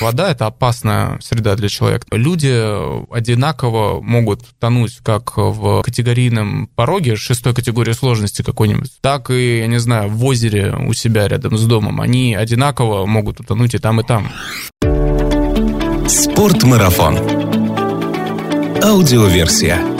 [0.00, 2.06] Вода— это опасная среда для человека.
[2.12, 2.52] Люди
[3.12, 9.78] одинаково могут тонуть как в категорийном пороге шестой категории сложности какой-нибудь, так и, я не
[9.78, 12.00] знаю, в озере у себя рядом с домом.
[12.00, 14.30] Они одинаково могут утонуть и там, и там.
[16.08, 17.18] Спортмарафон.
[18.82, 19.95] Аудиоверсия.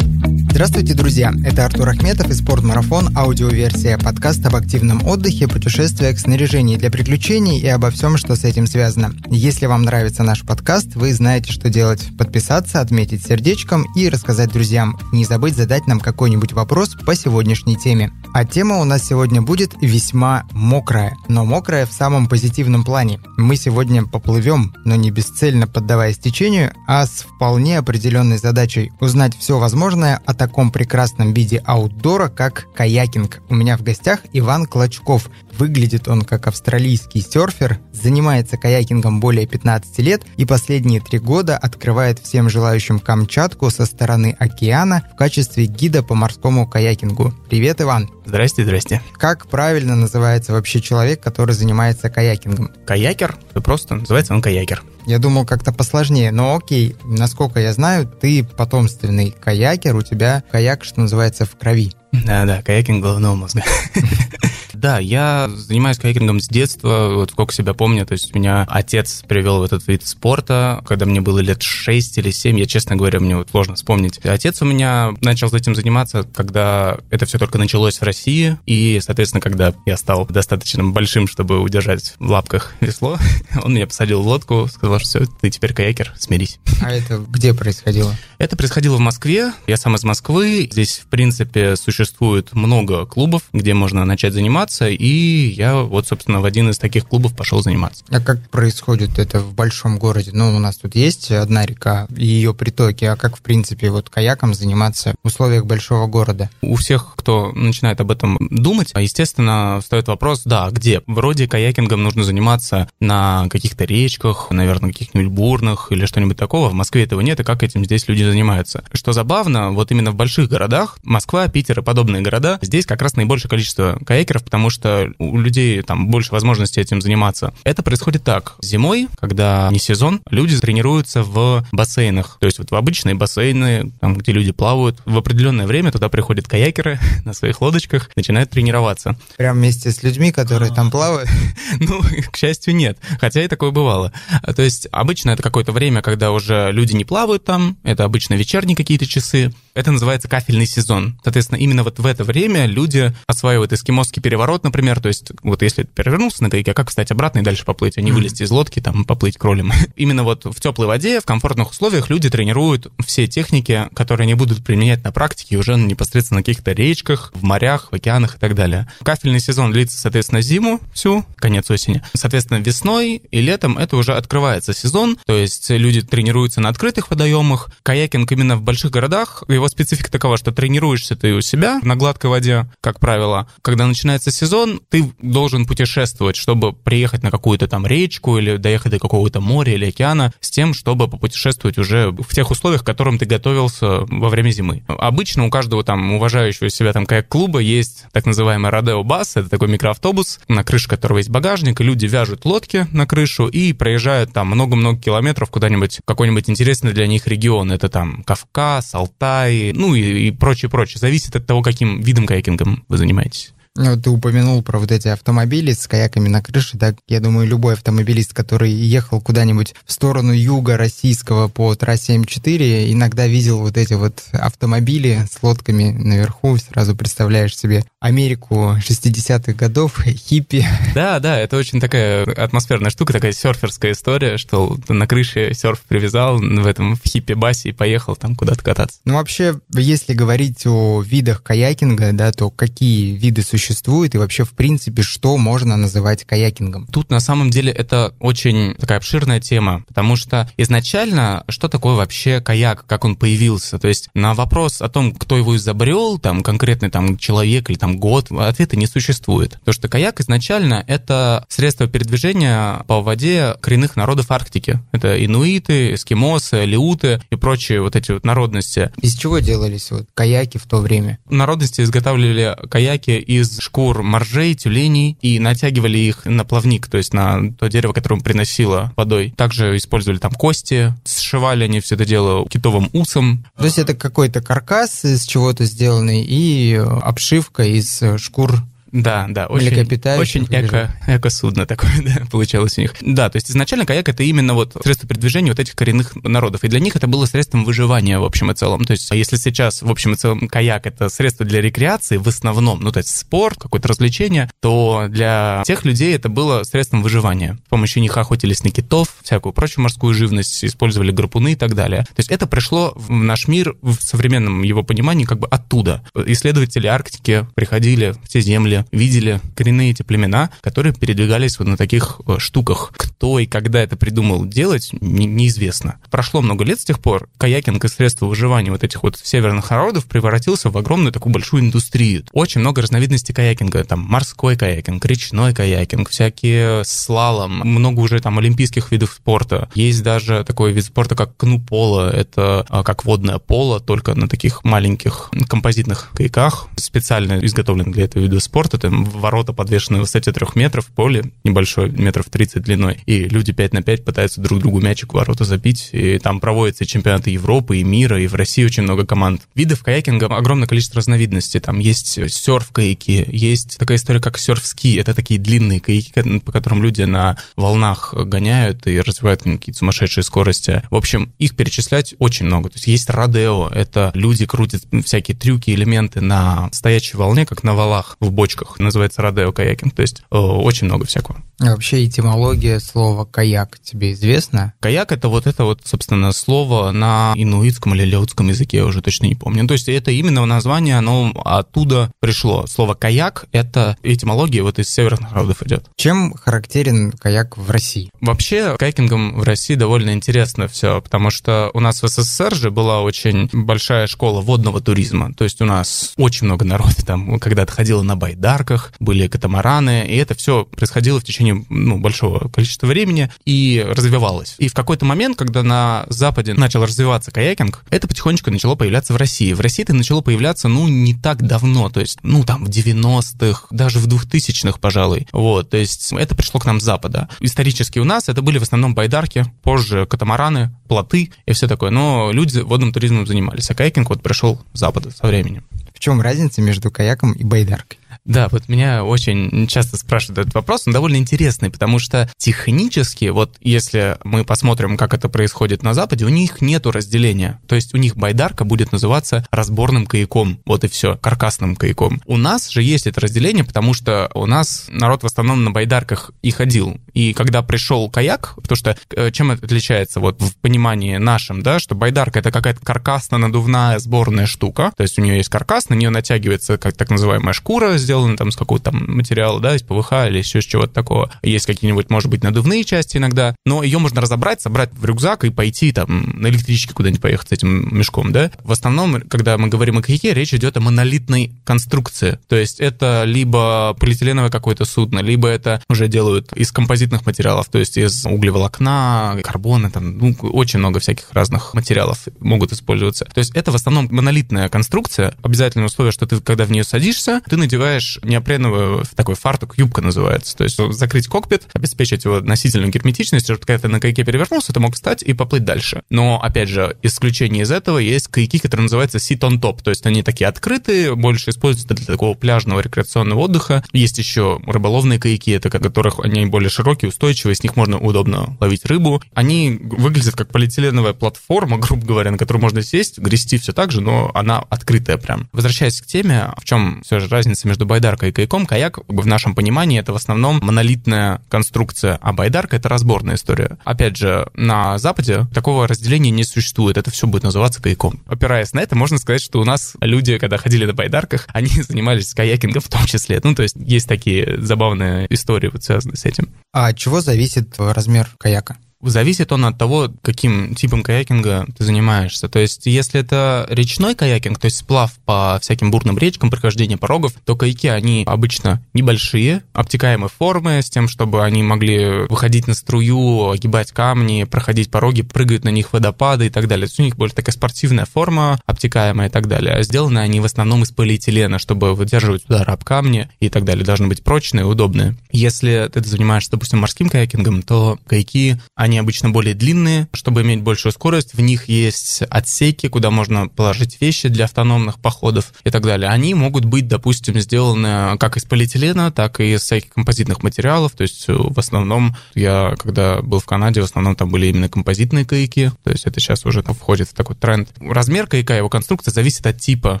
[0.56, 1.34] Здравствуйте, друзья!
[1.44, 7.66] Это Артур Ахметов и «Спортмарафон» аудиоверсия подкаста об активном отдыхе, путешествиях, снаряжении для приключений и
[7.66, 9.12] обо всем, что с этим связано.
[9.28, 12.08] Если вам нравится наш подкаст, вы знаете, что делать.
[12.16, 14.98] Подписаться, отметить сердечком и рассказать друзьям.
[15.12, 18.10] Не забыть задать нам какой-нибудь вопрос по сегодняшней теме.
[18.32, 23.20] А тема у нас сегодня будет весьма мокрая, но мокрая в самом позитивном плане.
[23.36, 29.58] Мы сегодня поплывем, но не бесцельно поддаваясь течению, а с вполне определенной задачей узнать все
[29.58, 33.42] возможное о таком прекрасном виде аутдора, как каякинг.
[33.48, 35.28] У меня в гостях Иван Клочков.
[35.58, 42.18] Выглядит он как австралийский серфер, занимается каякингом более 15 лет и последние три года открывает
[42.18, 47.32] всем желающим Камчатку со стороны океана в качестве гида по морскому каякингу.
[47.48, 48.15] Привет, Иван!
[48.26, 49.00] Здрасте, здрасте.
[49.14, 52.72] Как правильно называется вообще человек, который занимается каякингом?
[52.84, 53.36] Каякер?
[53.54, 54.82] Просто называется он каякер.
[55.06, 60.82] Я думал как-то посложнее, но окей, насколько я знаю, ты потомственный каякер, у тебя каяк,
[60.82, 61.92] что называется, в крови.
[62.24, 63.62] Да-да, каякинг головного мозга.
[64.76, 69.60] Да, я занимаюсь каякингом с детства, вот сколько себя помню, то есть меня отец привел
[69.60, 73.36] в этот вид спорта, когда мне было лет 6 или 7, я, честно говоря, мне
[73.36, 74.18] вот сложно вспомнить.
[74.18, 79.40] Отец у меня начал этим заниматься, когда это все только началось в России, и, соответственно,
[79.40, 83.18] когда я стал достаточно большим, чтобы удержать в лапках весло,
[83.64, 86.58] он меня посадил в лодку, сказал, что все, ты теперь каякер, смирись.
[86.82, 88.14] А это где происходило?
[88.38, 92.05] Это происходило в Москве, я сам из Москвы, здесь, в принципе, существует
[92.52, 97.06] много клубов, где можно начать заниматься, заниматься, и я вот, собственно, в один из таких
[97.08, 98.04] клубов пошел заниматься.
[98.10, 100.30] А как происходит это в большом городе?
[100.32, 104.08] Ну, у нас тут есть одна река и ее притоки, а как, в принципе, вот
[104.08, 106.48] каяком заниматься в условиях большого города?
[106.62, 111.02] У всех, кто начинает об этом думать, естественно, встает вопрос, да, где?
[111.06, 116.68] Вроде каякингом нужно заниматься на каких-то речках, наверное, каких-нибудь бурных или что-нибудь такого.
[116.68, 118.84] В Москве этого нет, и как этим здесь люди занимаются?
[118.92, 123.16] Что забавно, вот именно в больших городах, Москва, Питер и подобные города, здесь как раз
[123.16, 127.54] наибольшее количество каякеров, потому что у людей там больше возможностей этим заниматься.
[127.64, 128.56] Это происходит так.
[128.60, 132.36] Зимой, когда не сезон, люди тренируются в бассейнах.
[132.40, 136.46] То есть вот в обычные бассейны, там, где люди плавают, в определенное время туда приходят
[136.46, 139.16] каякеры на своих лодочках, начинают тренироваться.
[139.36, 141.30] Прям вместе с людьми, которые там плавают?
[141.78, 142.98] Ну, к счастью, нет.
[143.20, 144.12] Хотя и такое бывало.
[144.56, 148.76] То есть обычно это какое-то время, когда уже люди не плавают там, это обычно вечерние
[148.76, 149.52] какие-то часы.
[149.74, 151.18] Это называется кафельный сезон.
[151.22, 155.84] Соответственно, именно вот в это время люди осваивают эскимосский переворот например, то есть вот если
[155.84, 158.80] перевернулся на гайке, а как встать обратно и дальше поплыть, а не вылезти из лодки,
[158.80, 159.72] там, поплыть кролем.
[159.96, 164.64] Именно вот в теплой воде, в комфортных условиях люди тренируют все техники, которые они будут
[164.64, 168.88] применять на практике уже непосредственно на каких-то речках, в морях, в океанах и так далее.
[169.02, 172.02] Кафельный сезон длится, соответственно, зиму всю, конец осени.
[172.14, 177.70] Соответственно, весной и летом это уже открывается сезон, то есть люди тренируются на открытых водоемах.
[177.82, 182.30] Каякинг именно в больших городах, его специфика такова, что тренируешься ты у себя на гладкой
[182.30, 183.48] воде, как правило.
[183.62, 188.98] Когда начинается сезон, ты должен путешествовать, чтобы приехать на какую-то там речку или доехать до
[188.98, 193.26] какого-то моря или океана с тем, чтобы попутешествовать уже в тех условиях, к которым ты
[193.26, 194.84] готовился во время зимы.
[194.88, 199.68] Обычно у каждого там уважающего себя там каяк-клуба есть так называемый Родео Бас, это такой
[199.68, 204.48] микроавтобус, на крыше которого есть багажник, и люди вяжут лодки на крышу и проезжают там
[204.48, 207.72] много-много километров куда-нибудь, какой-нибудь интересный для них регион.
[207.72, 210.98] Это там Кавказ, Алтай, ну и, и прочее, прочее.
[210.98, 213.52] Зависит от того, каким видом каякингом вы занимаетесь.
[213.76, 217.74] Ну, ты упомянул про вот эти автомобили с каяками на крыше, да, я думаю, любой
[217.74, 223.92] автомобилист, который ехал куда-нибудь в сторону юга российского по трассе М4, иногда видел вот эти
[223.92, 230.66] вот автомобили с лодками наверху, сразу представляешь себе Америку 60-х годов, хиппи.
[230.94, 236.38] Да, да, это очень такая атмосферная штука, такая серферская история, что на крыше серф привязал
[236.38, 239.00] в этом в хиппи-басе и поехал там куда-то кататься.
[239.04, 244.44] Ну, вообще, если говорить о видах каякинга, да, то какие виды существуют существует и вообще,
[244.44, 246.86] в принципе, что можно называть каякингом?
[246.86, 252.40] Тут на самом деле это очень такая обширная тема, потому что изначально что такое вообще
[252.40, 253.78] каяк, как он появился?
[253.78, 257.98] То есть на вопрос о том, кто его изобрел, там конкретный там человек или там
[257.98, 259.52] год, ответа не существует.
[259.58, 264.80] Потому что каяк изначально это средство передвижения по воде коренных народов Арктики.
[264.92, 268.92] Это инуиты, эскимосы, леуты и прочие вот эти вот народности.
[269.00, 271.18] Из чего делались вот каяки в то время?
[271.28, 277.52] Народности изготавливали каяки из шкур моржей, тюленей и натягивали их на плавник, то есть на
[277.52, 279.32] то дерево, которое приносило водой.
[279.36, 283.44] Также использовали там кости, сшивали они все это дело китовым усом.
[283.56, 288.62] То есть это какой-то каркас из чего-то сделанный и обшивка из шкур
[288.92, 289.86] да, да, очень,
[290.18, 292.94] очень эко, эко-судно такое, да, получалось у них.
[293.00, 296.68] Да, то есть изначально каяк это именно вот средство передвижения вот этих коренных народов, и
[296.68, 298.84] для них это было средством выживания в общем и целом.
[298.84, 302.80] То есть если сейчас в общем и целом каяк это средство для рекреации в основном,
[302.80, 307.58] ну то есть спорт, какое-то развлечение, то для тех людей это было средством выживания.
[307.66, 312.02] С помощью них охотились на китов, всякую прочую морскую живность, использовали гарпуны и так далее.
[312.02, 316.04] То есть это пришло в наш мир в современном его понимании как бы оттуда.
[316.14, 322.20] Исследователи Арктики приходили в те земли, видели коренные эти племена, которые передвигались вот на таких
[322.26, 322.92] э, штуках.
[322.96, 325.98] Кто и когда это придумал делать, не, неизвестно.
[326.10, 327.28] Прошло много лет с тех пор.
[327.38, 332.24] Каякинг и средства выживания вот этих вот северных народов превратился в огромную такую большую индустрию.
[332.32, 333.84] Очень много разновидностей каякинга.
[333.84, 339.68] Там морской каякинг, речной каякинг, всякие слалом, много уже там олимпийских видов спорта.
[339.74, 342.10] Есть даже такой вид спорта, как кнуполо.
[342.10, 348.22] Это а, как водное поло, только на таких маленьких композитных каяках, специально изготовлен для этого
[348.22, 353.00] вида спорта спорта, там ворота подвешены на высоте трех метров, поле небольшое, метров 30 длиной,
[353.06, 356.84] и люди 5 на 5 пытаются друг другу мячик в ворота забить, и там проводятся
[356.84, 359.42] чемпионаты Европы и мира, и в России очень много команд.
[359.54, 365.38] Видов каякинга огромное количество разновидностей, там есть серф-каяки, есть такая история, как серф-ски, это такие
[365.38, 370.82] длинные каяки, по которым люди на волнах гоняют и развивают какие-то сумасшедшие скорости.
[370.90, 372.68] В общем, их перечислять очень много.
[372.70, 377.74] То есть есть родео, это люди крутят всякие трюки, элементы на стоячей волне, как на
[377.74, 381.42] валах в бочках, каяках, называется родео каякинг, то есть э, очень много всякого.
[381.58, 384.74] А вообще этимология слова «каяк» тебе известна?
[384.80, 389.26] Каяк— это вот это вот, собственно, слово на инуитском или леутском языке, я уже точно
[389.26, 389.66] не помню.
[389.66, 392.66] То есть это именно название, оно оттуда пришло.
[392.66, 395.86] Слово «каяк»— это этимология вот из северных народов идет.
[395.96, 398.10] Чем характерен каяк в России?
[398.20, 403.00] Вообще, каякингом в России довольно интересно все, потому что у нас в СССР же была
[403.00, 405.32] очень большая школа водного туризма.
[405.32, 410.06] То есть у нас очень много народа там когда-то ходило на байдар, байдарках, были катамараны,
[410.06, 414.54] и это все происходило в течение ну, большого количества времени и развивалось.
[414.58, 419.16] И в какой-то момент, когда на Западе начал развиваться каякинг, это потихонечку начало появляться в
[419.16, 419.52] России.
[419.52, 423.66] В России это начало появляться, ну, не так давно, то есть, ну, там, в 90-х,
[423.70, 425.26] даже в 2000-х, пожалуй.
[425.32, 427.28] Вот, то есть это пришло к нам с Запада.
[427.40, 431.90] Исторически у нас это были в основном байдарки, позже катамараны, плоты и все такое.
[431.90, 435.64] Но люди водным туризмом занимались, а каякинг вот пришел с Запада со временем.
[435.92, 437.98] В чем разница между каяком и байдаркой?
[438.26, 443.56] Да, вот меня очень часто спрашивают этот вопрос, он довольно интересный, потому что технически, вот
[443.60, 447.60] если мы посмотрим, как это происходит на Западе, у них нету разделения.
[447.68, 452.20] То есть у них байдарка будет называться разборным каяком, вот и все, каркасным каяком.
[452.26, 456.32] У нас же есть это разделение, потому что у нас народ в основном на байдарках
[456.42, 456.98] и ходил.
[457.14, 461.78] И когда пришел каяк, потому что э, чем это отличается вот в понимании нашем, да,
[461.78, 466.10] что байдарка это какая-то каркасно-надувная сборная штука, то есть у нее есть каркас, на нее
[466.10, 470.38] натягивается как так называемая шкура, сделаны там с какого-то там материала, да, из ПВХ или
[470.38, 471.30] еще с чего-то такого.
[471.42, 475.50] Есть какие-нибудь, может быть, надувные части иногда, но ее можно разобрать, собрать в рюкзак и
[475.50, 478.50] пойти там на электричке куда-нибудь поехать с этим мешком, да.
[478.62, 482.38] В основном, когда мы говорим о каяке, речь идет о монолитной конструкции.
[482.48, 487.78] То есть это либо полиэтиленовое какое-то судно, либо это уже делают из композитных материалов, то
[487.78, 493.24] есть из углеволокна, карбона, там, ну, очень много всяких разных материалов могут использоваться.
[493.26, 495.34] То есть это в основном монолитная конструкция.
[495.42, 500.02] Обязательное условие, что ты, когда в нее садишься, ты надеваешь надеваешь неопреновый такой фартук, юбка
[500.02, 500.56] называется.
[500.56, 504.80] То есть закрыть кокпит, обеспечить его относительную герметичность, чтобы когда ты на каяке перевернулся, ты
[504.80, 506.02] мог встать и поплыть дальше.
[506.10, 510.06] Но, опять же, исключение из этого есть каяки, которые называются sit on top, то есть
[510.06, 513.84] они такие открытые, больше используются для такого пляжного рекреационного отдыха.
[513.92, 518.86] Есть еще рыболовные каяки, это которых они более широкие, устойчивые, с них можно удобно ловить
[518.86, 519.22] рыбу.
[519.34, 524.00] Они выглядят как полиэтиленовая платформа, грубо говоря, на которую можно сесть, грести все так же,
[524.00, 525.48] но она открытая прям.
[525.52, 528.66] Возвращаясь к теме, в чем все же разница между между байдаркой и каяком.
[528.66, 533.78] Каяк в нашем понимании это в основном монолитная конструкция, а байдарка это разборная история.
[533.84, 538.20] Опять же, на Западе такого разделения не существует, это все будет называться каяком.
[538.26, 542.34] Опираясь на это, можно сказать, что у нас люди, когда ходили на байдарках, они занимались
[542.34, 543.40] каякингом в том числе.
[543.42, 546.48] Ну, то есть есть такие забавные истории, вот связанные с этим.
[546.72, 548.76] А от чего зависит размер каяка?
[549.02, 552.48] Зависит он от того, каким типом каякинга ты занимаешься.
[552.48, 557.34] То есть, если это речной каякинг, то есть сплав по всяким бурным речкам, прохождение порогов,
[557.44, 563.50] то каяки, они обычно небольшие, обтекаемой формы, с тем, чтобы они могли выходить на струю,
[563.50, 566.86] огибать камни, проходить пороги, прыгать на них водопады и так далее.
[566.86, 569.74] То есть у них более такая спортивная форма, обтекаемая и так далее.
[569.74, 573.84] А сделаны они в основном из полиэтилена, чтобы выдерживать удар об камни и так далее.
[573.84, 575.16] Должны быть прочные удобные.
[575.30, 578.56] Если ты занимаешься, допустим, морским каякингом, то каяки,
[578.86, 581.34] они обычно более длинные, чтобы иметь большую скорость.
[581.34, 586.08] В них есть отсеки, куда можно положить вещи для автономных походов и так далее.
[586.08, 590.92] Они могут быть, допустим, сделаны как из полиэтилена, так и из всяких композитных материалов.
[590.92, 595.24] То есть в основном я, когда был в Канаде, в основном там были именно композитные
[595.24, 595.72] каяки.
[595.84, 597.68] То есть это сейчас уже входит в такой тренд.
[597.80, 600.00] Размер каяка, его конструкция зависит от типа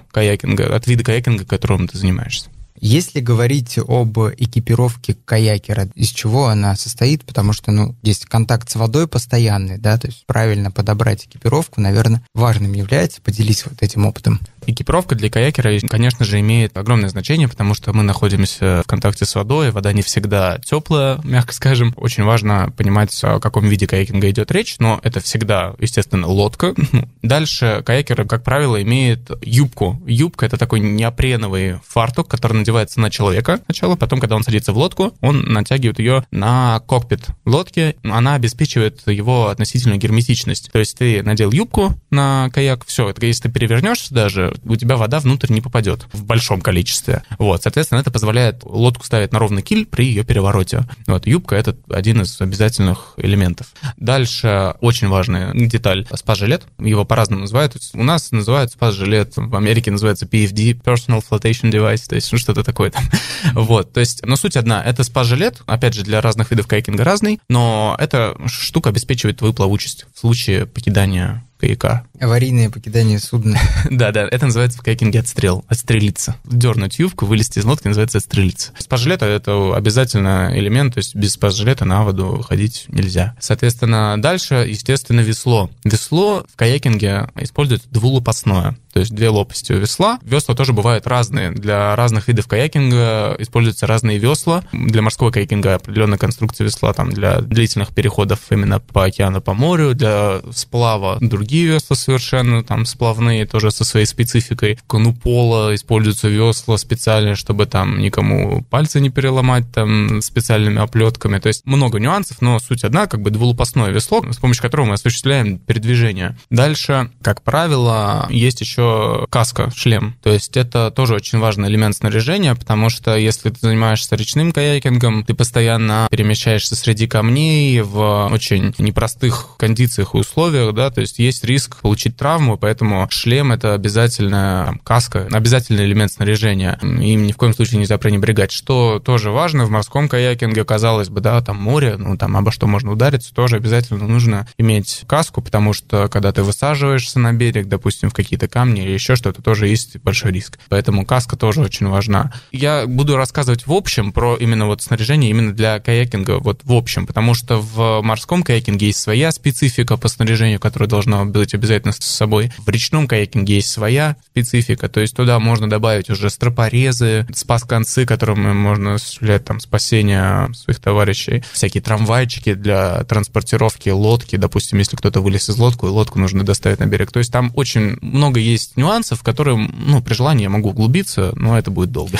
[0.12, 2.50] каякинга, от вида каякинга, которым ты занимаешься.
[2.80, 8.76] Если говорить об экипировке каякера, из чего она состоит, потому что, ну, есть контакт с
[8.76, 13.20] водой постоянный, да, то есть правильно подобрать экипировку, наверное, важным является.
[13.22, 14.40] Поделись вот этим опытом.
[14.66, 19.34] Экипировка для каякера, конечно же, имеет огромное значение, потому что мы находимся в контакте с
[19.34, 21.94] водой, вода не всегда теплая, мягко скажем.
[21.96, 26.74] Очень важно понимать, о каком виде каякинга идет речь, но это всегда, естественно, лодка.
[27.22, 30.02] Дальше каякер, как правило, имеет юбку.
[30.06, 34.78] Юбка— это такой неопреновый фартук, который надевается на человека сначала, потом, когда он садится в
[34.78, 40.70] лодку, он натягивает ее на кокпит лодки, она обеспечивает его относительную герметичность.
[40.72, 45.20] То есть ты надел юбку на каяк, все, если ты перевернешься даже, у тебя вода
[45.20, 47.22] внутрь не попадет в большом количестве.
[47.38, 50.84] Вот, соответственно, это позволяет лодку ставить на ровный киль при ее перевороте.
[51.06, 53.68] Вот, юбка— это один из обязательных элементов.
[53.96, 56.64] Дальше очень важная деталь— спас-жилет.
[56.78, 57.76] Его по-разному называют.
[57.92, 62.64] У нас называют спас-жилет, в Америке называется PFD, Personal Flotation Device, то есть ну, что-то
[62.64, 63.04] такое там.
[63.54, 67.40] Вот, то есть, но суть одна, это спас-жилет, опять же, для разных видов кайкинга разный,
[67.48, 72.04] но эта штука обеспечивает твою плавучесть в случае покидания каяка.
[72.20, 73.58] Аварийное покидание судна.
[73.90, 76.36] да, да, это называется в кайкинге отстрел, отстрелиться.
[76.44, 78.72] Дернуть юбку, вылезти из лодки называется отстрелиться.
[78.78, 83.36] Спас-жилета— это обязательно элемент, то есть без спас-жилета на воду ходить нельзя.
[83.40, 85.70] Соответственно, дальше, естественно, весло.
[85.84, 90.18] Весло в каякинге используется двулопастное то есть две лопасти у весла.
[90.22, 91.50] Весла тоже бывают разные.
[91.50, 94.64] Для разных видов каякинга используются разные весла.
[94.72, 99.94] Для морского каякинга определенная конструкция весла, там для длительных переходов именно по океану, по морю,
[99.94, 104.76] для сплава другие весла совершенно, там сплавные, тоже со своей спецификой.
[104.76, 111.38] В канупола используются весла специальные, чтобы там никому пальцы не переломать там специальными оплетками.
[111.38, 114.94] То есть много нюансов, но суть одна, как бы двулопастное весло, с помощью которого мы
[114.94, 116.38] осуществляем передвижение.
[116.48, 118.85] Дальше, как правило, есть еще
[119.30, 120.16] каска, шлем.
[120.22, 125.24] То есть это тоже очень важный элемент снаряжения, потому что если ты занимаешься речным каякингом,
[125.24, 131.44] ты постоянно перемещаешься среди камней в очень непростых кондициях и условиях, да, то есть есть
[131.44, 136.78] риск получить травму, поэтому шлем— это обязательная там, каска, обязательный элемент снаряжения.
[136.82, 138.52] Им ни в коем случае нельзя пренебрегать.
[138.52, 142.66] Что тоже важно в морском каякинге, казалось бы, да, там море, ну там обо что
[142.66, 148.10] можно удариться, тоже обязательно нужно иметь каску, потому что когда ты высаживаешься на берег, допустим,
[148.10, 150.58] в какие-то камни, камни или еще что-то, тоже есть большой риск.
[150.68, 152.32] Поэтому каска тоже очень важна.
[152.52, 157.06] Я буду рассказывать в общем про именно вот снаряжение именно для каякинга, вот в общем,
[157.06, 161.98] потому что в морском каякинге есть своя специфика по снаряжению, которая должна быть обязательно с
[161.98, 162.52] собой.
[162.58, 168.52] В речном каякинге есть своя специфика, то есть туда можно добавить уже стропорезы, спас-концы, которыми
[168.52, 175.48] можно осуществлять там спасение своих товарищей, всякие трамвайчики для транспортировки лодки, допустим, если кто-то вылез
[175.48, 177.12] из лодку, лодку нужно доставить на берег.
[177.12, 180.70] То есть там очень много есть есть нюансов, в которые, ну, при желании я могу
[180.70, 182.18] углубиться, но это будет долго.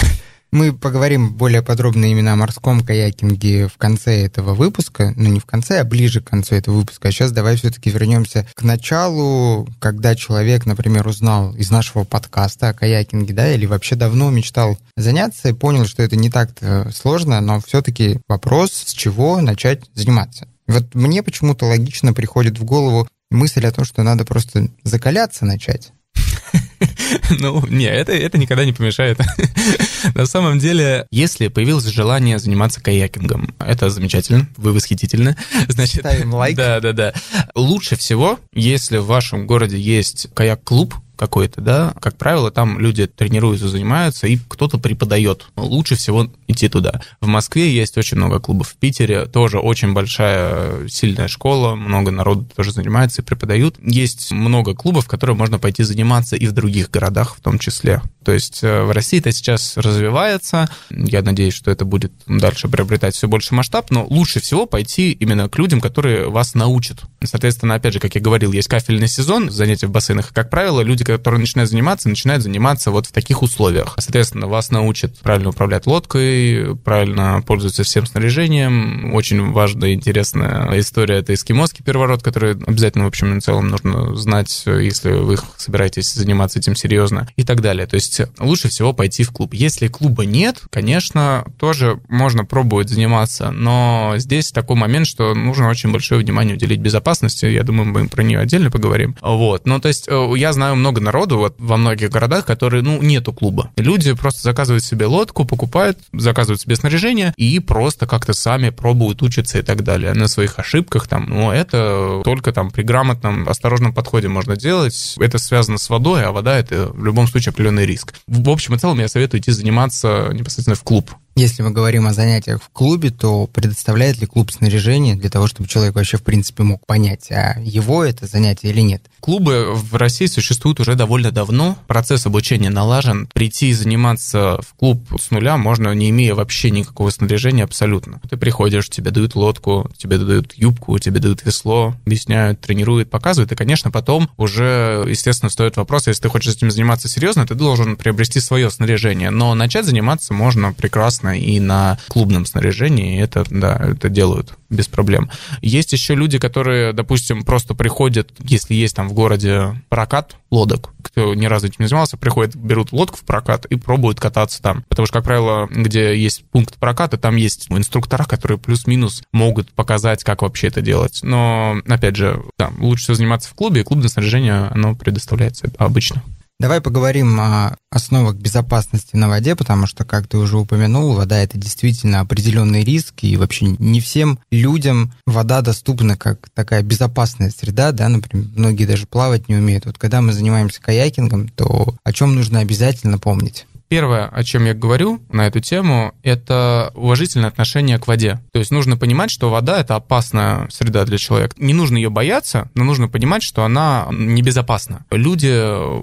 [0.53, 5.13] Мы поговорим более подробно именно о морском каякинге в конце этого выпуска.
[5.17, 7.09] Ну, не в конце, а ближе к концу этого выпуска.
[7.09, 12.75] А сейчас давай все-таки вернемся к началу, когда человек, например, узнал из нашего подкаста о
[12.75, 16.51] каякинге, да, или вообще давно мечтал заняться и понял, что это не так
[16.95, 20.47] сложно, но все-таки вопрос, с чего начать заниматься.
[20.69, 25.93] Вот мне почему-то логично приходит в голову мысль о том, что надо просто закаляться начать.
[27.41, 29.19] Ну, не, это, это никогда не помешает.
[30.15, 35.37] На самом деле, если появилось желание заниматься каякингом, это замечательно, вы восхитительны.
[35.69, 36.57] Значит, Ставим лайк.
[36.57, 37.15] Да, да, да.
[37.55, 43.69] Лучше всего, если в вашем городе есть каяк-клуб, какой-то, да, как правило, там люди тренируются,
[43.69, 45.47] занимаются, и кто-то преподает.
[45.57, 47.01] Лучше всего идти туда.
[47.21, 48.69] В Москве есть очень много клубов.
[48.69, 53.77] В Питере тоже очень большая, сильная школа, много народу тоже занимается и преподают.
[53.83, 58.03] Есть много клубов, в которые можно пойти заниматься и в других городах в том числе.
[58.25, 60.69] То есть э, в России это сейчас развивается.
[60.91, 65.49] Я надеюсь, что это будет дальше приобретать все больше масштаб, но лучше всего пойти именно
[65.49, 67.03] к людям, которые вас научат.
[67.23, 70.33] Соответственно, опять же, как я говорил, есть кафельный сезон, занятия в бассейнах.
[70.33, 73.95] Как правило, люди, которые начинают заниматься, начинают заниматься вот в таких условиях.
[73.99, 79.15] Соответственно, вас научат правильно управлять лодкой, правильно пользоваться всем снаряжением.
[79.15, 84.15] Очень важная и интересная история— это эскимосский переворот, который обязательно, в общем и целом, нужно
[84.17, 87.87] знать, если вы собираетесь заниматься этим серьезно и так далее.
[87.87, 89.55] То есть лучше всего пойти в клуб.
[89.55, 95.93] Если клуба нет, конечно, тоже можно пробовать заниматься, но здесь такой момент, что нужно очень
[95.93, 97.47] большое внимание уделить безопасности.
[97.47, 99.17] Я думаю, мы про нее отдельно поговорим.
[99.21, 99.67] Вот.
[99.67, 103.33] Ну, то есть э, я знаю много народу вот во многих городах, которые, ну, нету
[103.33, 103.71] клуба.
[103.77, 109.59] Люди просто заказывают себе лодку, покупают, заказывают себе снаряжение и просто как-то сами пробуют учиться
[109.59, 111.27] и так далее на своих ошибках там.
[111.29, 115.17] Но это только там при грамотном, осторожном подходе можно делать.
[115.19, 118.15] Это связано с водой, а вода это в любом случае определенный риск.
[118.27, 121.11] В общем и целом я советую идти заниматься непосредственно в клуб.
[121.39, 125.69] Если мы говорим о занятиях в клубе, то предоставляет ли клуб снаряжение для того, чтобы
[125.69, 129.03] человек вообще в принципе мог понять, а его это занятие или нет?
[129.21, 131.77] Клубы в России существуют уже довольно давно.
[131.89, 133.29] Процесс обучения налажен.
[133.35, 138.19] Прийти и заниматься в клуб с нуля можно, не имея вообще никакого снаряжения абсолютно.
[138.31, 143.53] Ты приходишь, тебе дают лодку, тебе дают юбку, тебе дают весло, объясняют, тренируют, показывают.
[143.53, 147.97] И, конечно, потом уже, естественно, стоит вопрос, если ты хочешь этим заниматься серьезно, ты должен
[147.97, 149.29] приобрести свое снаряжение.
[149.29, 154.89] Но начать заниматься можно прекрасно прекрасно и на клубном снаряжении это, да, это делают без
[154.89, 155.31] проблем.
[155.63, 161.35] Есть еще люди, которые, допустим, просто приходят, если есть там в городе прокат лодок, кто
[161.35, 164.85] ни разу этим не занимался, приходят, берут лодку в прокат и пробуют кататься там.
[164.89, 170.25] Потому что, как правило, где есть пункт проката, там есть инструктора, которые плюс-минус могут показать,
[170.25, 171.21] как вообще это делать.
[171.23, 176.23] Но, опять же, да, лучше всего заниматься в клубе, и клубное снаряжение, оно предоставляется обычно.
[176.59, 181.59] Давай поговорим о основах безопасности на воде, потому что, как ты уже упомянул, вода это
[181.59, 188.09] действительно определенный риск, и вообще не всем людям вода доступна как такая безопасная среда, да,
[188.09, 189.85] например, многие даже плавать не умеют.
[189.85, 193.67] Вот когда мы занимаемся каякингом, то о чем нужно обязательно помнить?
[193.89, 198.41] Первое, о чем я говорю на эту тему, это уважительное отношение к воде.
[198.53, 201.55] То есть нужно понимать, что вода— это опасная среда для человека.
[201.59, 205.05] Не нужно ее бояться, но нужно понимать, что она небезопасна.
[205.11, 205.55] Люди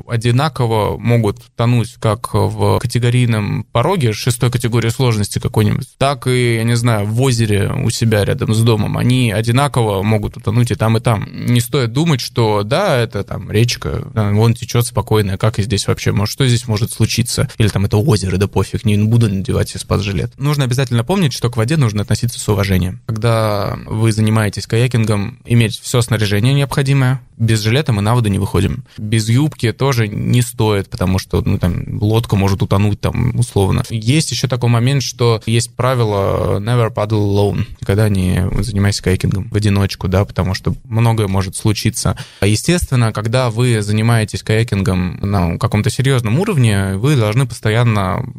[0.09, 6.75] одинаково могут тонуть как в категорийном пороге шестой категории сложности какой-нибудь, так и, я не
[6.75, 8.97] знаю, в озере у себя рядом с домом.
[8.97, 11.27] Они одинаково могут утонуть и там, и там.
[11.31, 16.13] Не стоит думать, что да, это там речка, вон течет спокойно, как и здесь вообще,
[16.13, 17.49] может, что здесь может случиться?
[17.57, 20.31] Или там это озеро, да пофиг, не буду надевать спас-жилет.
[20.37, 23.01] Нужно обязательно помнить, что к воде нужно относиться с уважением.
[23.07, 28.83] Когда вы занимаетесь каякингом, иметь все снаряжение необходимое, без жилета мы на воду не выходим.
[28.97, 33.83] Без юбки тоже не стоит, потому что ну, там, лодка может утонуть там условно.
[33.89, 39.55] Есть еще такой момент, что есть правило never paddle alone, когда не занимайся кайкингом в
[39.55, 42.15] одиночку, да, потому что многое может случиться.
[42.39, 47.62] А естественно, когда вы занимаетесь каякингом на каком-то серьезном уровне, вы должны постоянно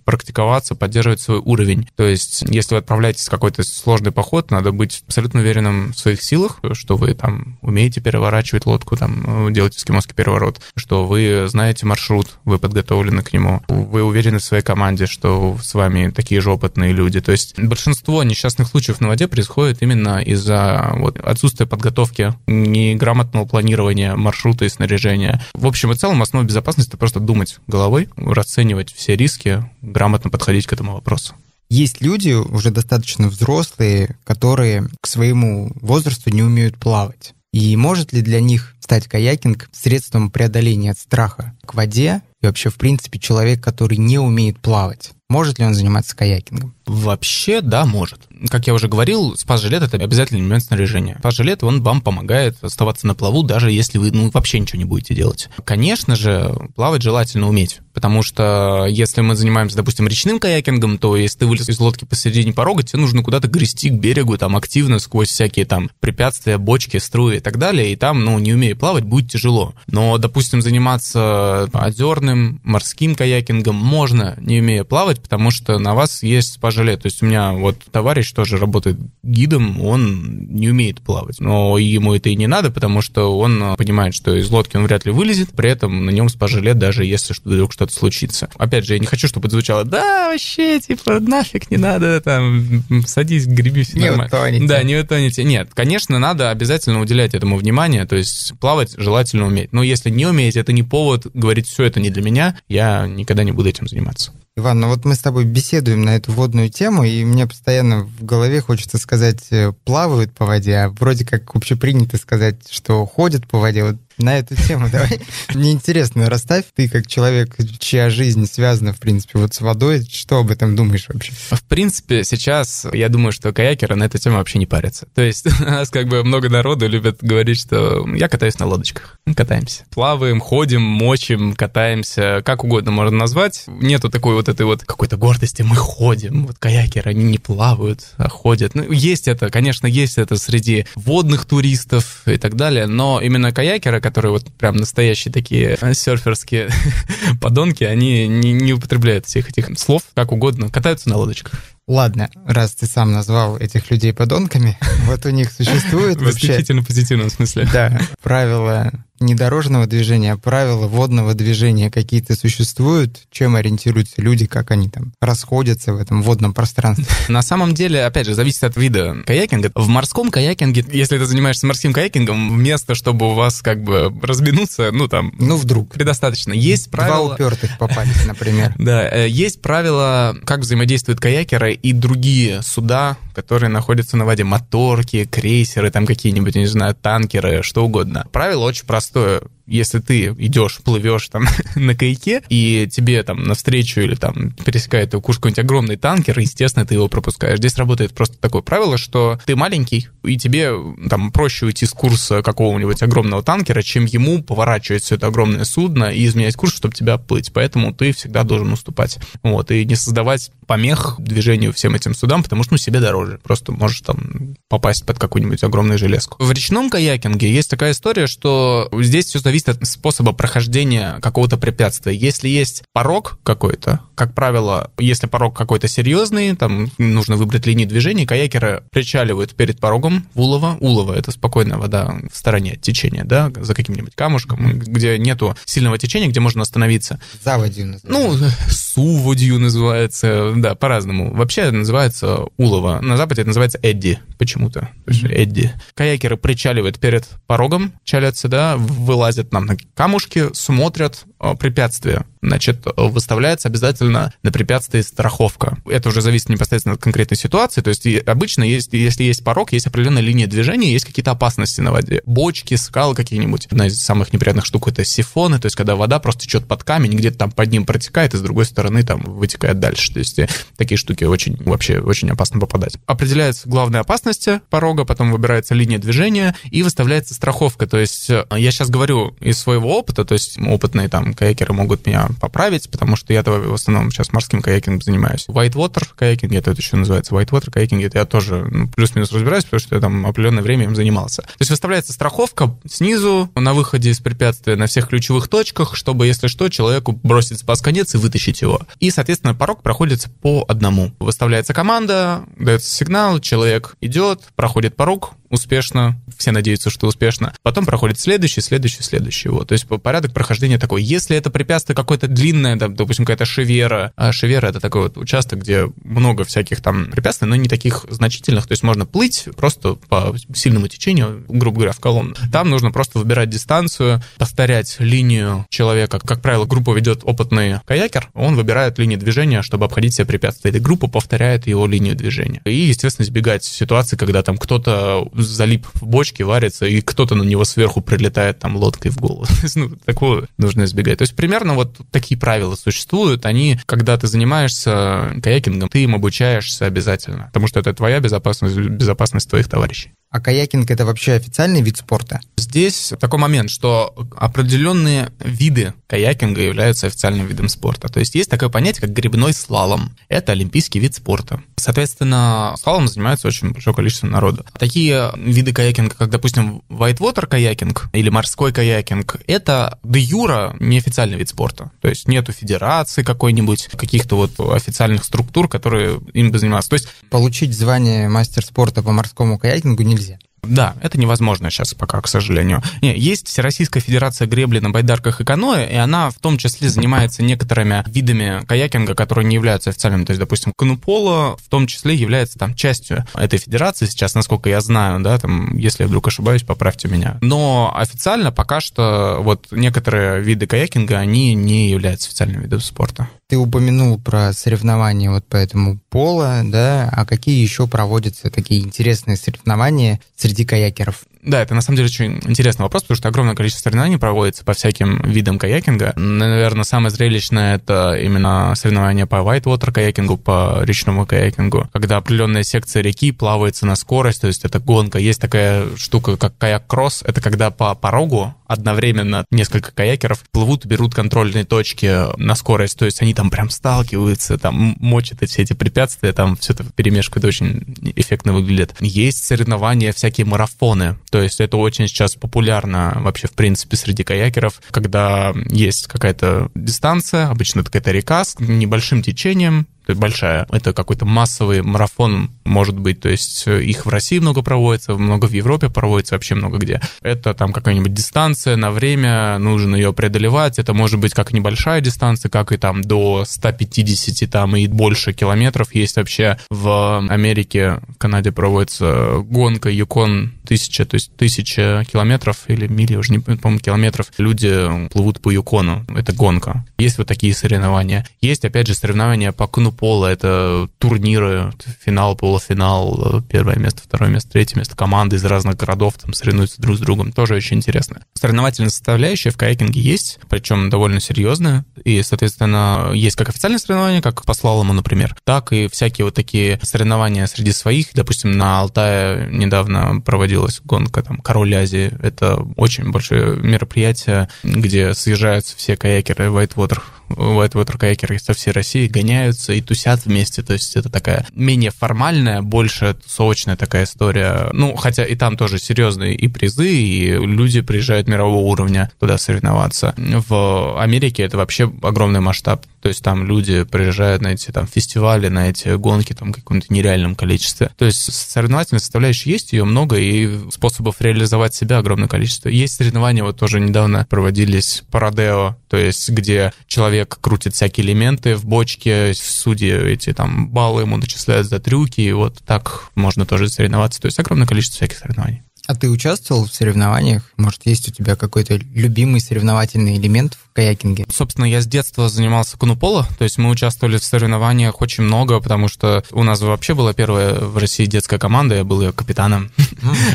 [0.04, 1.88] практиковаться, поддерживать свой уровень.
[1.96, 6.22] То есть, если вы отправляетесь в какой-то сложный поход, надо быть абсолютно уверенным в своих
[6.22, 12.38] силах, что вы там умеете переворачивать лодку, там, делать эскимосский переворот, что вы знаете маршрут,
[12.44, 16.92] вы подготовлены к нему, вы уверены в своей команде, что с вами такие же опытные
[16.92, 17.20] люди.
[17.20, 24.14] То есть большинство несчастных случаев на воде происходит именно из-за вот, отсутствия подготовки, неграмотного планирования
[24.16, 25.42] маршрута и снаряжения.
[25.54, 30.66] В общем и целом, основа безопасности— это просто думать головой, расценивать все риски, грамотно подходить
[30.66, 31.34] к этому вопросу.
[31.68, 37.34] Есть люди уже достаточно взрослые, которые к своему возрасту не умеют плавать.
[37.52, 42.74] И может ли для них стать каякинг средством преодоления страха к воде и вообще, в
[42.74, 45.12] принципе, человек, который не умеет плавать?
[45.34, 46.76] Может ли он заниматься каякингом?
[46.86, 48.20] Вообще, да, может.
[48.50, 51.16] Как я уже говорил, спас-жилет— это обязательный элемент снаряжения.
[51.18, 55.12] Спас-жилет, он вам помогает оставаться на плаву, даже если вы ну, вообще ничего не будете
[55.12, 55.48] делать.
[55.64, 61.40] Конечно же, плавать желательно уметь, потому что если мы занимаемся, допустим, речным каякингом, то если
[61.40, 65.30] ты вылез из лодки посередине порога, тебе нужно куда-то грести к берегу, там, активно сквозь
[65.30, 69.32] всякие там препятствия, бочки, струи и так далее, и там, ну, не умея плавать, будет
[69.32, 69.74] тяжело.
[69.88, 76.52] Но, допустим, заниматься озерным, морским каякингом можно, не умея плавать, потому что на вас есть
[76.52, 77.02] спас-жилет.
[77.02, 81.40] То есть у меня вот товарищ тоже работает гидом, он не умеет плавать.
[81.40, 85.06] Но ему это и не надо, потому что он понимает, что из лодки он вряд
[85.06, 88.50] ли вылезет, при этом на нем спажи лет, даже если вдруг что-то случится.
[88.56, 92.84] Опять же, я не хочу, чтобы это звучало, да, вообще, типа, нафиг не надо, там,
[93.06, 94.26] садись, греби, все не нормально.
[94.26, 94.66] Утоните.
[94.66, 95.42] Да, не утоните.
[95.42, 99.72] Нет, конечно, надо обязательно уделять этому внимание, то есть плавать желательно уметь.
[99.72, 103.42] Но если не умеете, это не повод говорить, все это не для меня, я никогда
[103.42, 104.32] не буду этим заниматься.
[104.56, 108.24] Иван, ну вот мы с тобой беседуем на эту водную тему, и мне постоянно в
[108.24, 113.58] голове хочется сказать, э, плавают по воде, а вроде как общепринято сказать, что ходят по
[113.58, 113.84] воде.
[113.84, 115.20] Вот на эту тему давай.
[115.54, 120.38] Мне интересно, расставь ты как человек, чья жизнь связана, в принципе, вот с водой, что
[120.38, 121.32] об этом думаешь вообще?
[121.50, 125.06] В принципе, сейчас я думаю, что каякеры на эту тему вообще не парятся.
[125.14, 129.18] То есть у нас как бы много народу любят говорить, что я катаюсь на лодочках.
[129.36, 129.84] Катаемся.
[129.90, 133.64] Плаваем, ходим, мочим, катаемся, как угодно можно назвать.
[133.66, 136.46] Нету такой вот этой вот какой-то гордости, мы ходим.
[136.46, 138.74] Вот каякеры, они не плавают, а ходят.
[138.74, 144.00] Ну, есть это, конечно, есть это среди водных туристов и так далее, но именно каякеры,
[144.04, 146.68] которые вот прям настоящие такие э, серферские
[147.40, 151.54] подонки, они не, не употребляют всех этих слов как угодно, катаются на лодочках.
[151.88, 156.48] Ладно, раз ты сам назвал этих людей подонками, вот у них существует В вообще...
[156.48, 157.66] исключительно позитивном смысле.
[157.72, 158.92] Да, правила
[159.24, 163.22] не дорожного движения, а правила водного движения какие-то существуют?
[163.30, 167.06] Чем ориентируются люди, как они там расходятся в этом водном пространстве?
[167.28, 169.72] На самом деле, опять же, зависит от вида каякинга.
[169.74, 174.90] В морском каякинге, если ты занимаешься морским каякингом, вместо, чтобы у вас как бы разминуться,
[174.92, 175.32] ну там...
[175.38, 175.92] Ну, вдруг.
[175.92, 176.52] Предостаточно.
[176.52, 177.26] Есть правила...
[177.26, 178.74] Два упертых попались, например.
[178.78, 184.44] Да, э, есть правила, как взаимодействуют каякеры и другие суда, которые находятся на воде.
[184.44, 188.26] Моторки, крейсеры, там какие-нибудь, не знаю, танкеры, что угодно.
[188.32, 194.14] Правило очень простое если ты идешь, плывешь там на каяке, и тебе там навстречу или
[194.14, 197.58] там пересекает твою куш какой-нибудь огромный танкер, естественно, ты его пропускаешь.
[197.58, 200.72] Здесь работает просто такое правило, что ты маленький, и тебе
[201.08, 206.12] там проще уйти с курса какого-нибудь огромного танкера, чем ему поворачивать все это огромное судно
[206.12, 207.52] и изменять курс, чтобы тебя плыть.
[207.52, 209.18] Поэтому ты всегда должен уступать.
[209.42, 213.38] Вот, и не создавать помех движению всем этим судам, потому что ну, себе дороже.
[213.42, 216.42] Просто можешь там попасть под какую-нибудь огромную железку.
[216.42, 222.14] В речном каякинге есть такая история, что здесь все зависит от способа прохождения какого-то препятствия.
[222.14, 228.26] Если есть порог какой-то, как правило, если порог какой-то серьезный, там нужно выбрать линии движения,
[228.26, 230.76] каякеры причаливают перед порогом в улово.
[230.80, 235.98] Улово— это спокойная вода в стороне от течения, да, за каким-нибудь камушком, где нету сильного
[235.98, 237.20] течения, где можно остановиться.
[237.42, 238.08] Заводью называется.
[238.08, 241.34] Ну, суводью называется, да, по-разному.
[241.34, 243.00] Вообще это называется улово.
[243.00, 244.88] На Западе это называется Эдди почему-то.
[245.06, 245.72] Эдди.
[245.94, 253.68] Каякеры причаливают перед порогом, чалятся, да, вылазят нам на камушки, смотрят э, препятствия значит, выставляется
[253.68, 255.78] обязательно на препятствии страховка.
[255.86, 257.80] Это уже зависит непосредственно от конкретной ситуации.
[257.80, 261.92] То есть обычно, есть, если есть порог, есть определенная линия движения, есть какие-то опасности на
[261.92, 262.22] воде.
[262.26, 263.66] Бочки, скалы какие-нибудь.
[263.70, 267.16] Одна из самых неприятных штук— это сифоны, то есть когда вода просто течет под камень,
[267.16, 270.12] где-то там под ним протекает, и с другой стороны там вытекает дальше.
[270.12, 270.38] То есть
[270.76, 272.96] такие штуки очень, вообще очень опасно попадать.
[273.06, 277.86] Определяются главные опасности порога, потом выбирается линия движения и выставляется страховка.
[277.86, 282.28] То есть я сейчас говорю из своего опыта, то есть опытные там каякеры могут меня
[282.34, 285.46] поправить, потому что я-то в основном сейчас морским каякингом занимаюсь.
[285.48, 289.94] Whitewater каякинг, это еще называется Whitewater каякинг, это я тоже ну, плюс-минус разбираюсь, потому что
[289.94, 291.42] я там определенное время им занимался.
[291.42, 296.46] То есть выставляется страховка снизу на выходе из препятствия на всех ключевых точках, чтобы, если
[296.46, 298.80] что, человеку бросить спас-конец и вытащить его.
[299.00, 301.12] И, соответственно, порог проходится по одному.
[301.18, 307.54] Выставляется команда, дается сигнал, человек идет, проходит порог, успешно, все надеются, что успешно.
[307.62, 309.48] Потом проходит следующий, следующий, следующий.
[309.48, 309.68] Вот.
[309.68, 311.02] То есть порядок прохождения такой.
[311.02, 315.90] Если это препятствие какое-то длинное, допустим, какая-то шевера, а шевера это такой вот участок, где
[316.02, 318.66] много всяких там препятствий, но не таких значительных.
[318.66, 322.34] То есть можно плыть просто по сильному течению, грубо говоря, в колонну.
[322.52, 326.18] Там нужно просто выбирать дистанцию, повторять линию человека.
[326.20, 330.70] Как правило, группу ведет опытный каякер, он выбирает линию движения, чтобы обходить все препятствия.
[330.70, 332.60] Или группа повторяет его линию движения.
[332.64, 337.64] И, естественно, избегать ситуации, когда там кто-то залип в бочке, варится, и кто-то на него
[337.64, 339.46] сверху прилетает там лодкой в голову.
[339.74, 341.18] ну, такого нужно избегать.
[341.18, 343.46] То есть примерно вот такие правила существуют.
[343.46, 349.48] Они, когда ты занимаешься каякингом, ты им обучаешься обязательно, потому что это твоя безопасность, безопасность
[349.48, 350.12] твоих товарищей.
[350.34, 352.40] А каякинг это вообще официальный вид спорта?
[352.56, 358.08] Здесь такой момент, что определенные виды каякинга являются официальным видом спорта.
[358.08, 360.16] То есть есть такое понятие, как грибной слалом.
[360.28, 361.62] Это олимпийский вид спорта.
[361.76, 364.64] Соответственно, слалом занимается очень большое количество народа.
[364.76, 371.50] Такие виды каякинга, как, допустим, whitewater каякинг или морской каякинг, это де юра неофициальный вид
[371.50, 371.92] спорта.
[372.00, 376.90] То есть нету федерации какой-нибудь, каких-то вот официальных структур, которые им бы заниматься.
[376.90, 380.23] То есть получить звание мастер спорта по морскому каякингу нельзя.
[380.66, 382.82] Да, это невозможно сейчас пока, к сожалению.
[383.02, 387.42] Не, есть Всероссийская Федерация гребли на байдарках и каноэ, и она в том числе занимается
[387.42, 390.24] некоторыми видами каякинга, которые не являются официальными.
[390.24, 394.80] То есть, допустим, кануполо в том числе является там частью этой федерации сейчас, насколько я
[394.80, 397.38] знаю, да, там, если я вдруг ошибаюсь, поправьте меня.
[397.40, 403.28] Но официально пока что вот некоторые виды каякинга, они не являются официальным видом спорта.
[403.46, 409.36] Ты упомянул про соревнования вот по этому пола, да, а какие еще проводятся такие интересные
[409.36, 411.26] соревнования среди каякеров?
[411.44, 414.72] Да, это на самом деле очень интересный вопрос, потому что огромное количество соревнований проводится по
[414.72, 416.14] всяким видам каякинга.
[416.16, 423.02] Наверное, самое зрелищное это именно соревнования по whitewater каякингу, по речному каякингу, когда определенная секция
[423.02, 425.18] реки плавается на скорость, то есть это гонка.
[425.18, 431.64] Есть такая штука, как каяк-кросс, это когда по порогу одновременно несколько каякеров плывут берут контрольные
[431.64, 436.56] точки на скорость, то есть они там прям сталкиваются, там мочат все эти препятствия, там
[436.56, 438.94] все это перемешку, это очень эффектно выглядит.
[439.00, 444.80] Есть соревнования, всякие марафоны, то есть это очень сейчас популярно вообще, в принципе, среди каякеров,
[444.92, 450.64] когда есть какая-то дистанция, обычно это какая-то река с небольшим течением, большая.
[450.70, 455.46] Это какой-то массовый марафон, может быть, то есть э, их в России много проводится, много
[455.46, 457.00] в Европе проводится, вообще много где.
[457.22, 460.78] Это там какая-нибудь дистанция на время, нужно ее преодолевать.
[460.78, 465.94] Это может быть как небольшая дистанция, как и там до 150 там и больше километров.
[465.94, 472.86] Есть вообще в Америке, в Канаде проводится гонка Юкон тысяча, то есть тысяча километров или
[472.86, 474.32] мили, уже не помню, километров.
[474.38, 476.04] Люди плывут по Юкону.
[476.08, 476.84] Это гонка.
[476.98, 478.26] Есть вот такие соревнования.
[478.40, 481.72] Есть, опять же, соревнования по кну пола, это турниры,
[482.04, 486.96] финал, полуфинал, первое место, второе место, третье место, команды из разных городов там соревнуются друг
[486.96, 488.20] с другом, тоже очень интересно.
[488.34, 494.44] Соревновательная составляющая в каякинге есть, причем довольно серьезная, и, соответственно, есть как официальные соревнования, как
[494.44, 498.08] по слалому, например, так и всякие вот такие соревнования среди своих.
[498.14, 502.12] Допустим, на Алтае недавно проводилась гонка там Король Азии.
[502.22, 509.72] Это очень большое мероприятие, где съезжаются все каякеры Whitewater whitewater каякеры со всей России гоняются
[509.72, 510.62] и тусят вместе.
[510.62, 514.70] То есть это такая менее формальная, больше тусовочная такая история.
[514.72, 520.14] Ну, хотя и там тоже серьезные и призы, и люди приезжают мирового уровня туда соревноваться.
[520.16, 522.84] В Америке это вообще огромный масштаб.
[523.04, 526.86] То есть там люди приезжают на эти там фестивали, на эти гонки там в каком-то
[526.88, 527.90] нереальном количестве.
[527.98, 532.70] То есть соревновательная составляющая есть, ее много, и способов реализовать себя огромное количество.
[532.70, 538.64] Есть соревнования, вот тоже недавно проводились парадео, то есть где человек крутит всякие элементы в
[538.64, 544.18] бочке, судьи эти там баллы ему начисляют за трюки, и вот так можно тоже соревноваться.
[544.18, 545.62] То есть огромное количество всяких соревнований.
[545.86, 547.42] А ты участвовал в соревнованиях?
[547.58, 551.26] Может, есть у тебя какой-то любимый соревновательный элемент в каякинге?
[551.30, 555.88] Собственно, я с детства занимался кануполо, то есть мы участвовали в соревнованиях очень много, потому
[555.88, 559.70] что у нас вообще была первая в России детская команда, я был ее капитаном.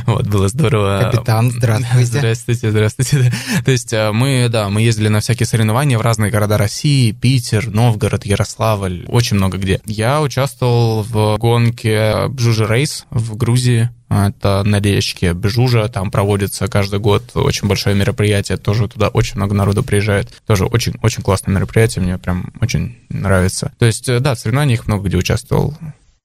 [0.06, 1.10] Вот, было здорово.
[1.12, 2.06] Капитан, здравствуйте.
[2.06, 3.34] Здравствуйте, здравствуйте.
[3.64, 7.70] То есть э, мы, да, мы ездили на всякие соревнования в разные города России, Питер,
[7.70, 9.82] Новгород, Ярославль, очень много где.
[9.86, 17.00] Я участвовал в гонке Бжужи Рейс в Грузии, это на речке Бежужа, там проводится каждый
[17.00, 20.30] год очень большое мероприятие, тоже туда очень много народу приезжает.
[20.48, 23.72] Тоже очень-очень классное мероприятие, мне прям очень нравится.
[23.78, 25.76] То есть, э, да, в соревнованиях много где участвовал.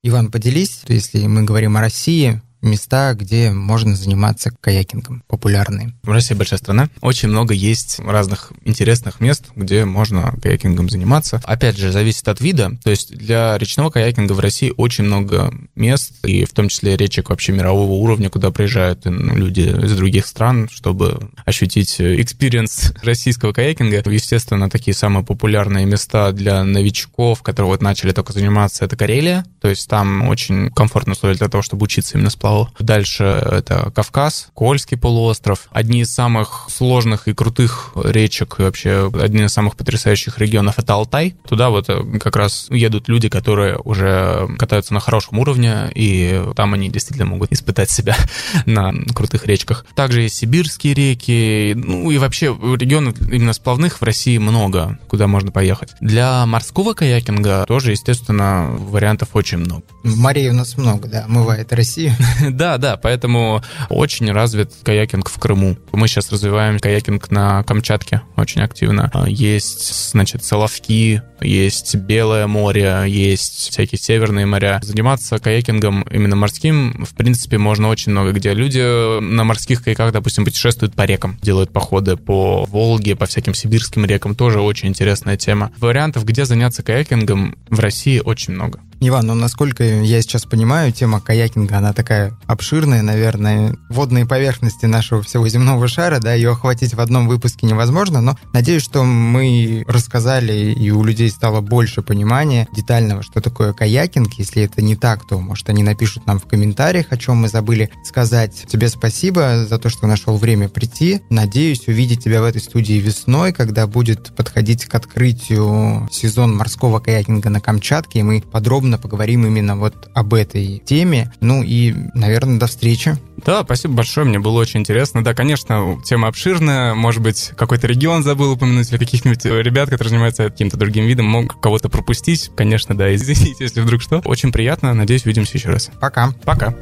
[0.02, 5.94] Иван, поделись, если мы говорим о России, места, где можно заниматься каякингом, популярные?
[6.02, 6.88] В России большая страна.
[7.00, 11.40] Очень много есть разных интересных мест, где можно каякингом заниматься.
[11.44, 12.72] Опять же, зависит от вида.
[12.82, 17.30] То есть для речного каякинга в России очень много мест, и в том числе речек
[17.30, 24.02] вообще мирового уровня, куда приезжают люди из других стран, чтобы ощутить experience российского каякинга.
[24.10, 29.44] Естественно, такие самые популярные места для новичков, которые вот начали только заниматься, это Карелия.
[29.60, 32.68] То есть там очень комфортные условия для того, чтобы учиться именно сплавать Урал.
[32.78, 35.68] Дальше это Кавказ, Кольский полуостров.
[35.70, 40.94] Одни из самых сложных и крутых речек, и вообще одни из самых потрясающих регионов— это
[40.94, 41.36] Алтай.
[41.48, 46.74] Туда вот э, как раз едут люди, которые уже катаются на хорошем уровне, и там
[46.74, 48.16] они действительно могут испытать себя
[48.66, 49.84] на крутых речках.
[49.94, 55.50] Также есть сибирские реки, ну и вообще регионов именно сплавных в России много, куда можно
[55.50, 55.90] поехать.
[56.00, 59.82] Для морского каякинга тоже, естественно, вариантов очень много.
[60.02, 62.12] Морей у нас много, да, омывает Россию.
[62.54, 65.76] Да, да, поэтому очень развит каякинг в Крыму.
[65.92, 69.10] Мы сейчас развиваем каякинг на Камчатке очень активно.
[69.26, 74.80] Есть, значит, Соловки, есть Белое море, есть всякие северные моря.
[74.82, 78.52] Заниматься каякингом именно морским, в принципе, можно очень много где.
[78.54, 84.04] Люди на морских каяках, допустим, путешествуют по рекам, делают походы по Волге, по всяким сибирским
[84.04, 85.72] рекам, тоже очень интересная тема.
[85.78, 88.80] Вариантов, где заняться каякингом в России очень много.
[89.00, 95.22] Иван, ну насколько я сейчас понимаю, тема каякинга, она такая обширная, наверное, водные поверхности нашего
[95.22, 100.72] всего земного шара, да, ее охватить в одном выпуске невозможно, но надеюсь, что мы рассказали,
[100.72, 104.34] и у людей стало больше понимания детального, что такое каякинг.
[104.34, 107.90] Если это не так, то, может, они напишут нам в комментариях, о чем мы забыли
[108.04, 108.66] сказать.
[108.68, 111.20] Тебе спасибо за то, что нашел время прийти.
[111.30, 117.50] Надеюсь увидеть тебя в этой студии весной, когда будет подходить к открытию сезон морского каякинга
[117.50, 118.42] на Камчатке, и мы
[118.84, 121.32] подробно поговорим именно вот об этой теме.
[121.40, 123.16] Ну и, наверное, до встречи.
[123.44, 125.24] Да, спасибо большое, мне было очень интересно.
[125.24, 130.50] Да, конечно, тема обширная, может быть, какой-то регион забыл упомянуть, или каких-нибудь ребят, которые занимаются
[130.50, 132.50] каким-то другим видом, мог кого-то пропустить.
[132.54, 134.20] Конечно, да, извините, если вдруг что.
[134.24, 135.90] Очень приятно, надеюсь, увидимся еще раз.
[135.98, 136.32] Пока.
[136.44, 136.74] Пока.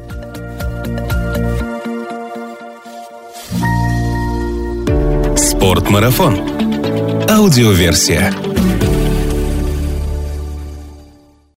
[5.37, 6.41] Спортмарафон.
[7.31, 8.35] Аудиоверсия.